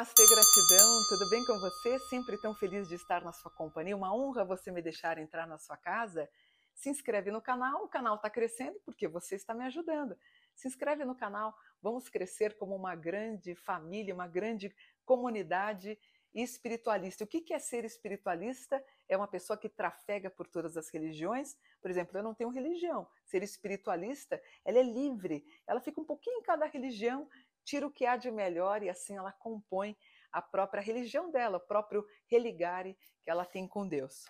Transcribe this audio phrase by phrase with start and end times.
[0.00, 1.98] Namastê, gratidão, tudo bem com você?
[2.08, 3.94] Sempre tão feliz de estar na sua companhia.
[3.94, 6.26] Uma honra você me deixar entrar na sua casa.
[6.74, 10.16] Se inscreve no canal, o canal está crescendo porque você está me ajudando.
[10.54, 15.98] Se inscreve no canal, vamos crescer como uma grande família, uma grande comunidade
[16.32, 17.24] espiritualista.
[17.24, 18.82] O que é ser espiritualista?
[19.06, 21.58] É uma pessoa que trafega por todas as religiões.
[21.80, 23.06] Por exemplo, eu não tenho religião.
[23.26, 25.44] Ser espiritualista, ela é livre.
[25.66, 27.28] Ela fica um pouquinho em cada religião,
[27.64, 29.96] tira o que há de melhor e assim ela compõe
[30.32, 34.24] a própria religião dela, o próprio religare que ela tem com Deus.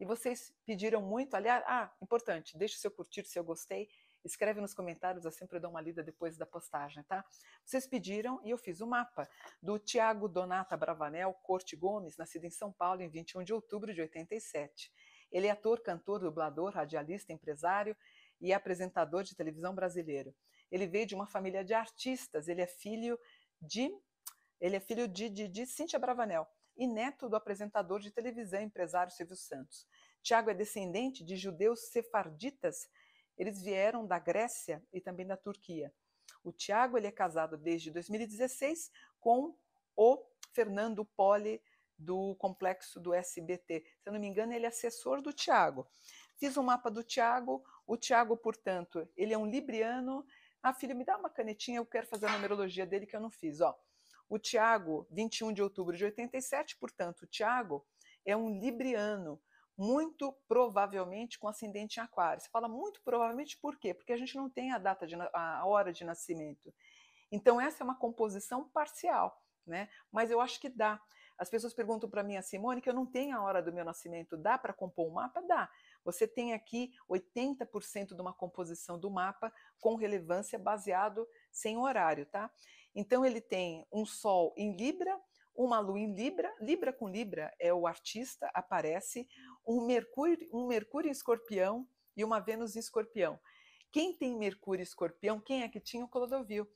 [0.00, 3.88] E vocês pediram muito, aliás, ah, importante, deixe o seu curtir se eu gostei,
[4.24, 7.24] escreve nos comentários, eu sempre dou uma lida depois da postagem, tá?
[7.64, 9.28] Vocês pediram e eu fiz o mapa
[9.62, 14.00] do Tiago Donata Bravanel Corte Gomes, nascido em São Paulo em 21 de outubro de
[14.00, 14.92] 87.
[15.30, 17.96] Ele é ator, cantor, dublador, radialista, empresário
[18.40, 20.34] e apresentador de televisão brasileiro.
[20.70, 23.18] Ele veio de uma família de artistas, ele é filho
[23.60, 23.90] de
[24.60, 29.12] ele é filho de, de, de Cíntia Bravanel e neto do apresentador de televisão empresário
[29.12, 29.86] Silvio Santos.
[30.22, 32.88] Tiago é descendente de judeus sefarditas,
[33.36, 35.92] eles vieram da Grécia e também da Turquia.
[36.42, 39.56] O Tiago é casado desde 2016 com
[39.96, 41.62] o Fernando Poli
[41.96, 43.84] do complexo do SBT.
[44.00, 45.86] Se eu não me engano, ele é assessor do Tiago.
[46.36, 47.64] Fiz um mapa do Tiago.
[47.86, 50.24] O Tiago, portanto, ele é um libriano
[50.62, 53.30] ah, filho, me dá uma canetinha, eu quero fazer a numerologia dele que eu não
[53.30, 53.60] fiz.
[53.60, 53.78] Ó,
[54.28, 57.86] o Tiago, 21 de outubro de 87, portanto, o Tiago
[58.26, 59.40] é um libriano,
[59.76, 62.42] muito provavelmente com ascendente em aquário.
[62.42, 63.94] Você fala muito provavelmente por quê?
[63.94, 66.74] Porque a gente não tem a data de a hora de nascimento.
[67.30, 69.88] Então essa é uma composição parcial, né?
[70.10, 71.00] Mas eu acho que dá.
[71.38, 73.84] As pessoas perguntam para mim, a Simone, que eu não tenho a hora do meu
[73.84, 75.40] nascimento, dá para compor um mapa?
[75.42, 75.70] Dá.
[76.08, 82.50] Você tem aqui 80% de uma composição do mapa com relevância baseado sem horário, tá?
[82.94, 85.14] Então ele tem um Sol em Libra,
[85.54, 89.28] uma Lua em Libra, Libra com Libra é o artista, aparece,
[89.66, 91.86] um Mercúrio, um Mercúrio em Escorpião
[92.16, 93.38] e uma Vênus em Escorpião.
[93.92, 96.66] Quem tem Mercúrio em Escorpião, quem é que tinha o Clodovil?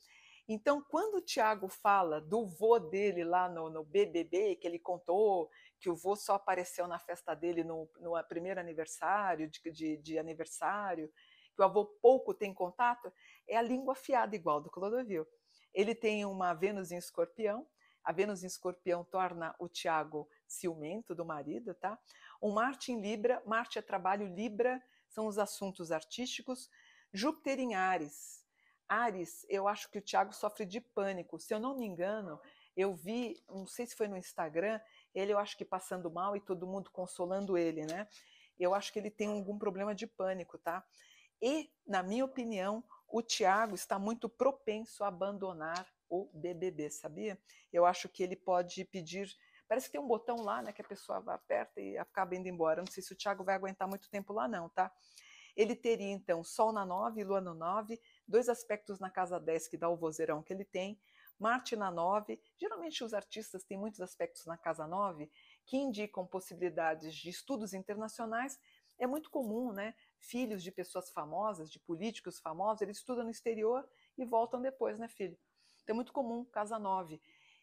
[0.47, 5.49] Então, quando o Tiago fala do vô dele lá no, no, BBB, que ele contou
[5.79, 10.19] que o vô só apareceu na festa dele no, no primeiro aniversário, de, de, de,
[10.19, 11.11] aniversário,
[11.55, 13.11] que o avô pouco tem contato,
[13.47, 15.25] é a língua afiada igual do Clodovil.
[15.73, 17.65] Ele tem uma Vênus em escorpião,
[18.03, 21.97] a Vênus em escorpião torna o Tiago ciumento do marido, tá?
[22.41, 26.69] Um Marte em Libra, Marte é trabalho, Libra são os assuntos artísticos,
[27.13, 28.42] Júpiter em Ares,
[28.87, 31.39] Ares, eu acho que o Tiago sofre de pânico.
[31.39, 32.39] Se eu não me engano,
[32.75, 34.79] eu vi, não sei se foi no Instagram,
[35.13, 38.07] ele eu acho que passando mal e todo mundo consolando ele, né?
[38.59, 40.85] Eu acho que ele tem algum problema de pânico, tá?
[41.41, 47.39] E, na minha opinião, o Tiago está muito propenso a abandonar o BBB, sabia?
[47.71, 49.29] Eu acho que ele pode pedir.
[49.67, 52.81] Parece que tem um botão lá, né, que a pessoa aperta e acaba indo embora.
[52.81, 54.91] Não sei se o Tiago vai aguentar muito tempo lá, não, tá?
[55.55, 59.77] Ele teria, então, Sol na 9, Lua no 9, dois aspectos na casa 10 que
[59.77, 60.99] dá o vozeirão que ele tem,
[61.39, 62.39] Marte na 9.
[62.57, 65.29] Geralmente os artistas têm muitos aspectos na casa 9
[65.65, 68.59] que indicam possibilidades de estudos internacionais.
[68.97, 69.95] É muito comum, né?
[70.19, 75.07] Filhos de pessoas famosas, de políticos famosos, eles estudam no exterior e voltam depois, né,
[75.07, 75.37] filho?
[75.83, 77.19] Então é muito comum, casa 9.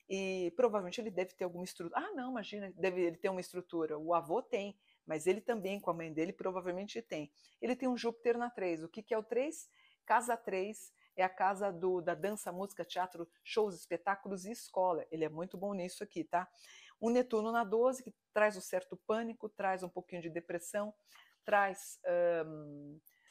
[0.08, 2.04] E provavelmente ele deve ter alguma estrutura.
[2.04, 3.96] Ah, não, imagina, deve ele ter uma estrutura.
[3.96, 4.76] O avô tem,
[5.06, 7.32] mas ele também, com a mãe dele, provavelmente tem.
[7.62, 8.82] Ele tem um Júpiter na 3.
[8.82, 9.70] O que, que é o 3?
[10.10, 15.06] Casa 3 é a casa do, da dança, música, teatro, shows, espetáculos e escola.
[15.08, 16.48] Ele é muito bom nisso aqui, tá?
[16.98, 20.92] O Netuno na 12, que traz um certo pânico, traz um pouquinho de depressão,
[21.44, 22.00] traz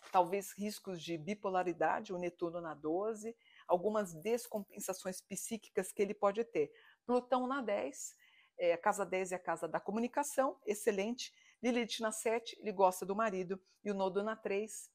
[0.10, 3.36] talvez riscos de bipolaridade, o Netuno na 12,
[3.68, 6.72] algumas descompensações psíquicas que ele pode ter.
[7.06, 8.16] Plutão na 10,
[8.58, 11.34] é, a casa 10 é a casa da comunicação, excelente.
[11.62, 13.62] Lilith na 7, ele gosta do marido.
[13.84, 14.90] E o nodo na 3,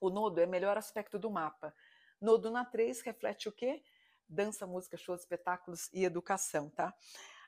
[0.00, 1.74] o nodo é o melhor aspecto do mapa.
[2.20, 3.82] Nodo na 3 reflete o quê?
[4.28, 6.94] Dança, música, shows, espetáculos e educação, tá?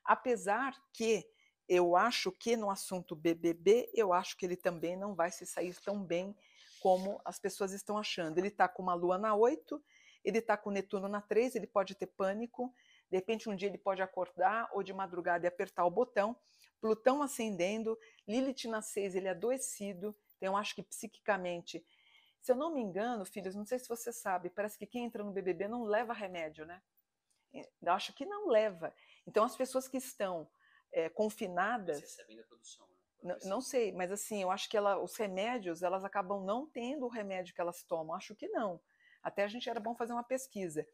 [0.05, 1.27] Apesar que
[1.69, 5.75] eu acho que no assunto BBB, eu acho que ele também não vai se sair
[5.81, 6.35] tão bem
[6.81, 8.39] como as pessoas estão achando.
[8.39, 9.83] Ele está com uma lua na 8,
[10.25, 12.73] ele está com Netuno na 3, ele pode ter pânico,
[13.11, 16.37] de repente um dia ele pode acordar ou de madrugada e apertar o botão,
[16.81, 21.85] Plutão ascendendo, Lilith na 6, ele é adoecido, então acho que psiquicamente,
[22.41, 25.23] se eu não me engano, filhos, não sei se você sabe, parece que quem entra
[25.23, 26.83] no BBB não leva remédio, né?
[27.53, 28.95] Eu acho que não leva.
[29.27, 30.49] Então as pessoas que estão
[30.93, 32.01] é, confinadas...
[32.01, 32.95] Recebem da produção, né?
[33.23, 37.05] Não, não, sei, mas assim, eu acho que ela, os remédios, elas acabam não tendo
[37.05, 38.15] o remédio que elas tomam.
[38.15, 38.81] Acho que não.
[39.23, 40.87] Até a gente era bom fazer uma pesquisa.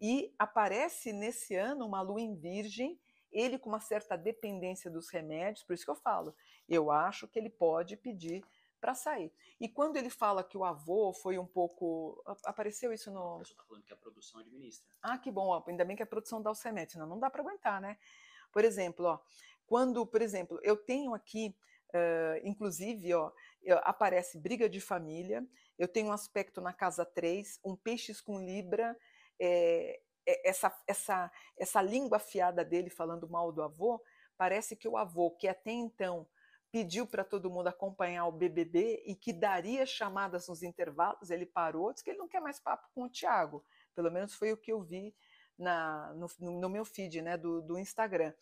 [0.00, 3.00] E aparece nesse ano uma lua em virgem,
[3.30, 6.34] ele com uma certa dependência dos remédios, por isso que eu falo,
[6.68, 8.44] eu acho que ele pode pedir
[8.80, 9.32] para sair.
[9.60, 12.22] E quando ele fala que o avô foi um pouco.
[12.44, 13.36] Apareceu isso no.
[13.36, 14.86] A pessoa está falando que a produção administra.
[15.02, 17.42] Ah, que bom, ainda bem que a produção dá o semente, senão não dá para
[17.42, 17.98] aguentar, né?
[18.52, 19.18] Por exemplo, ó,
[19.66, 21.54] quando, por exemplo, eu tenho aqui,
[21.90, 23.30] uh, inclusive, ó,
[23.82, 25.46] aparece briga de família,
[25.78, 28.96] eu tenho um aspecto na casa 3, um peixes com libra,
[29.38, 30.00] é,
[30.44, 34.02] essa, essa, essa língua afiada dele falando mal do avô,
[34.36, 36.26] parece que o avô, que até então
[36.78, 41.92] pediu para todo mundo acompanhar o BBB e que daria chamadas nos intervalos, ele parou,
[41.92, 43.64] disse que ele não quer mais papo com o Tiago.
[43.96, 45.12] Pelo menos foi o que eu vi
[45.58, 48.32] na, no, no meu feed né, do, do Instagram.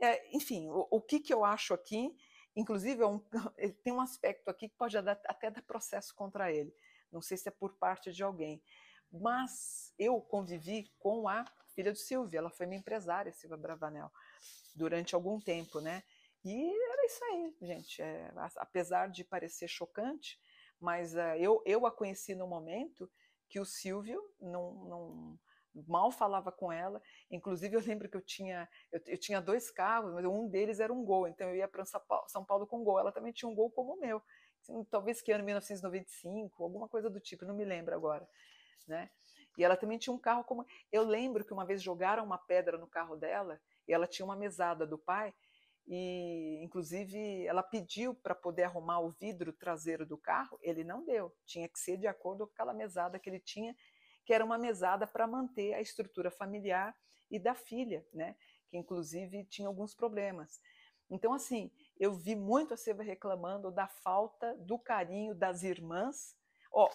[0.00, 2.16] É, enfim, o, o, que, que eu acho aqui,
[2.54, 3.18] inclusive é um,
[3.82, 6.72] tem um aspecto aqui que pode até dar processo contra ele.
[7.10, 8.62] Não sei se é por parte de alguém.
[9.10, 11.44] Mas eu convivi com a
[11.74, 14.12] filha do Silvio, ela foi minha empresária, Silvia Bravanel,
[14.76, 16.04] durante algum tempo, né?
[16.44, 18.02] E era isso aí, gente.
[18.02, 20.38] É, apesar de parecer chocante,
[20.78, 23.10] mas uh, eu, eu a conheci no momento
[23.48, 25.38] que o Silvio não, não
[25.86, 27.00] mal falava com ela.
[27.30, 30.92] Inclusive, eu lembro que eu tinha, eu, eu tinha dois carros, mas um deles era
[30.92, 32.98] um gol, então eu ia para São Paulo com gol.
[32.98, 34.22] Ela também tinha um gol como o meu.
[34.60, 38.26] Assim, talvez que ano 1995, alguma coisa do tipo, não me lembro agora.
[38.86, 39.10] Né?
[39.56, 40.64] E ela também tinha um carro como.
[40.92, 44.36] Eu lembro que uma vez jogaram uma pedra no carro dela e ela tinha uma
[44.36, 45.34] mesada do pai.
[45.86, 51.34] E, inclusive, ela pediu para poder arrumar o vidro traseiro do carro, ele não deu.
[51.44, 53.74] Tinha que ser de acordo com aquela mesada que ele tinha
[54.24, 56.96] que era uma mesada para manter a estrutura familiar
[57.30, 58.36] e da filha, né?
[58.68, 60.60] Que inclusive tinha alguns problemas.
[61.10, 66.34] Então, assim, eu vi muito a Silvia reclamando da falta do carinho das irmãs.
[66.72, 66.90] Ó,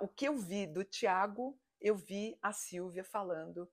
[0.00, 3.68] o que eu vi do Tiago, eu vi a Silvia falando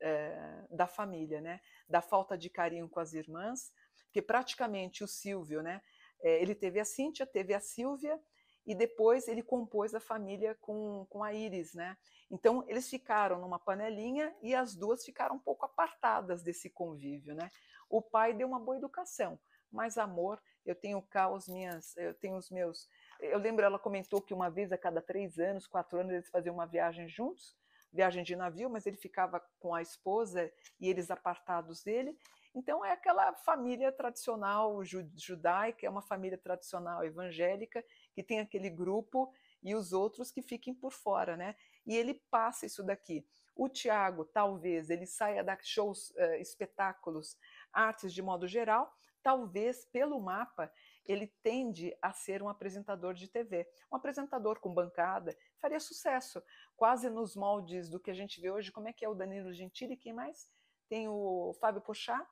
[0.00, 1.60] é, da família, né?
[1.88, 3.72] Da falta de carinho com as irmãs,
[4.12, 5.80] que praticamente o Silvio, né?
[6.22, 8.20] É, ele teve a Cíntia, teve a Silvia,
[8.64, 11.96] e depois ele compôs a família com, com a Iris, né?
[12.30, 17.50] Então eles ficaram numa panelinha e as duas ficaram um pouco apartadas desse convívio, né?
[17.90, 19.38] O pai deu uma boa educação,
[19.70, 22.88] mas amor, eu tenho cá os minhas, eu tenho os meus.
[23.20, 26.54] Eu lembro ela comentou que uma vez a cada três anos, quatro anos eles faziam
[26.54, 27.56] uma viagem juntos,
[27.92, 30.50] viagem de navio, mas ele ficava com a esposa
[30.80, 32.16] e eles apartados dele.
[32.54, 37.84] Então é aquela família tradicional judaica, é uma família tradicional evangélica
[38.14, 41.54] que tem aquele grupo e os outros que fiquem por fora, né?
[41.86, 43.24] E ele passa isso daqui.
[43.54, 47.36] O Tiago, talvez, ele saia da shows, uh, espetáculos,
[47.72, 48.92] artes de modo geral,
[49.22, 50.72] talvez pelo mapa
[51.04, 53.68] ele tende a ser um apresentador de TV.
[53.90, 56.42] Um apresentador com bancada faria sucesso,
[56.76, 58.70] quase nos moldes do que a gente vê hoje.
[58.70, 59.96] Como é que é o Danilo Gentili?
[59.96, 60.50] Quem mais?
[60.88, 62.24] Tem o Fábio Pochá,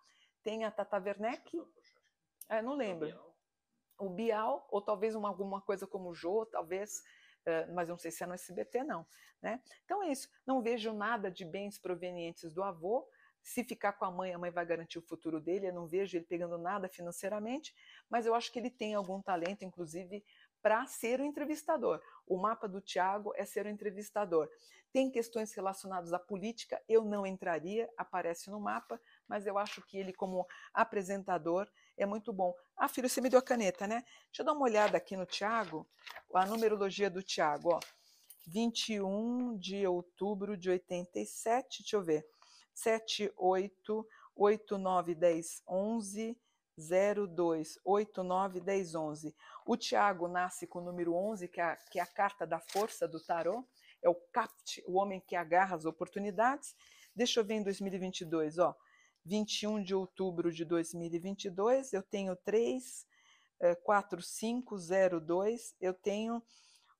[0.43, 1.61] tem a Tata Werneck.
[2.49, 3.09] É, não lembro.
[3.99, 7.01] O Bial, ou talvez uma, alguma coisa como o Jô, talvez,
[7.47, 9.07] uh, mas não sei se é no SBT, não.
[9.43, 9.63] Né?
[9.85, 10.29] Então é isso.
[10.47, 13.07] Não vejo nada de bens provenientes do avô.
[13.43, 15.69] Se ficar com a mãe, a mãe vai garantir o futuro dele.
[15.69, 17.75] Eu não vejo ele pegando nada financeiramente,
[18.09, 20.25] mas eu acho que ele tem algum talento, inclusive,
[20.63, 22.01] para ser o entrevistador.
[22.27, 24.49] O mapa do Tiago é ser o entrevistador.
[24.93, 29.97] Tem questões relacionadas à política, eu não entraria, aparece no mapa, mas eu acho que
[29.97, 32.55] ele, como apresentador, é muito bom.
[32.77, 34.05] Ah, filho, você me deu a caneta, né?
[34.27, 35.87] Deixa eu dar uma olhada aqui no Tiago,
[36.35, 37.81] a numerologia do Tiago, ó.
[38.47, 42.27] 21 de outubro de 87, deixa eu ver.
[42.75, 46.41] 7, 8, 8, 9, 10, 11,
[46.81, 49.35] 0, 2, 8, 9, 10, 11.
[49.67, 52.59] O Tiago nasce com o número 11, que é, a, que é a carta da
[52.59, 53.65] força do tarô,
[54.03, 56.75] é o CAPT, o homem que agarra as oportunidades.
[57.15, 58.75] Deixa eu ver em 2022, ó.
[59.25, 63.07] 21 de outubro de 2022, eu tenho 3,
[63.83, 66.43] 4, 5, 0, 2, eu tenho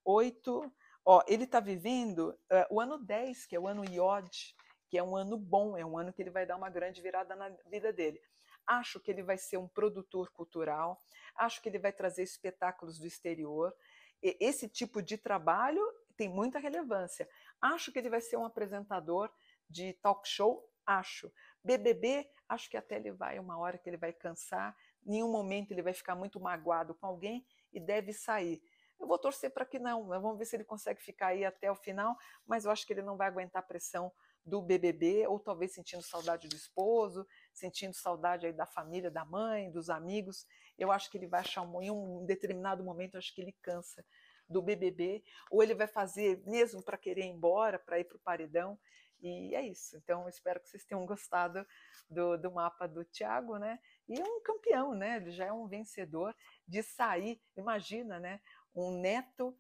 [0.05, 0.73] 8.
[1.05, 4.55] Ó, ele está vivendo uh, o ano 10, que é o ano Iod,
[4.91, 7.37] que é um ano bom, é um ano que ele vai dar uma grande virada
[7.37, 8.21] na vida dele.
[8.67, 11.01] Acho que ele vai ser um produtor cultural,
[11.37, 13.73] acho que ele vai trazer espetáculos do exterior.
[14.21, 15.81] E esse tipo de trabalho
[16.17, 17.29] tem muita relevância.
[17.61, 19.33] Acho que ele vai ser um apresentador
[19.69, 21.33] de talk show, acho.
[21.63, 25.83] BBB, acho que até ele vai uma hora que ele vai cansar, nenhum momento ele
[25.83, 28.61] vai ficar muito magoado com alguém e deve sair.
[28.99, 31.77] Eu vou torcer para que não, vamos ver se ele consegue ficar aí até o
[31.77, 34.13] final, mas eu acho que ele não vai aguentar pressão
[34.45, 39.71] do BBB, ou talvez sentindo saudade do esposo, sentindo saudade aí da família, da mãe,
[39.71, 40.47] dos amigos.
[40.79, 44.05] Eu acho que ele vai achar um, em um determinado momento, acho que ele cansa
[44.49, 48.21] do BBB, ou ele vai fazer mesmo para querer ir embora, para ir para o
[48.21, 48.79] paredão.
[49.23, 49.97] E é isso.
[49.97, 51.65] Então, espero que vocês tenham gostado
[52.09, 53.79] do, do mapa do Tiago, né?
[54.09, 55.17] E é um campeão, né?
[55.17, 56.35] Ele já é um vencedor
[56.67, 57.41] de sair.
[57.57, 58.41] Imagina, né?
[58.75, 59.57] Um neto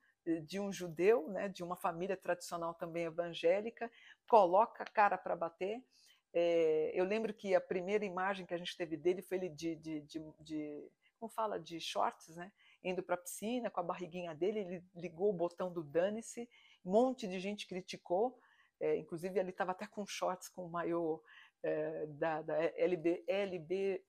[0.46, 1.48] de um judeu, né?
[1.48, 3.90] De uma família tradicional também evangélica,
[4.30, 5.84] coloca a cara para bater.
[6.32, 9.74] É, eu lembro que a primeira imagem que a gente teve dele foi ele de,
[9.74, 12.52] de, de, de como fala, de shorts, né?
[12.82, 16.48] Indo para a piscina com a barriguinha dele, ele ligou o botão do dane-se,
[16.84, 18.38] um monte de gente criticou,
[18.78, 21.20] é, inclusive ele estava até com shorts com o maiô
[21.64, 24.04] é, da, da LB, LB,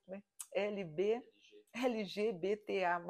[0.54, 1.22] LB,
[1.74, 3.02] LGBTA+,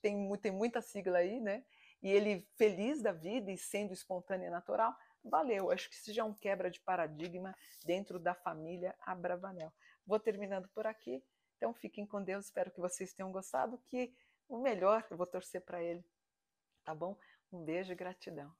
[0.00, 1.62] tem, tem muita sigla aí, né?
[2.02, 5.70] E ele feliz da vida e sendo espontâneo e natural, valeu.
[5.70, 9.72] Acho que isso já é um quebra de paradigma dentro da família Abravanel.
[10.06, 11.22] Vou terminando por aqui.
[11.56, 14.14] Então fiquem com Deus, espero que vocês tenham gostado, que
[14.48, 16.04] o melhor eu vou torcer para ele.
[16.84, 17.18] Tá bom?
[17.52, 18.54] Um beijo e gratidão.